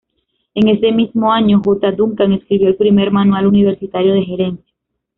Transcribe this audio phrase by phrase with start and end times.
[0.55, 1.91] En ese mismo año, J.
[1.91, 4.73] Duncan escribió el primer manual universitario de gerencia.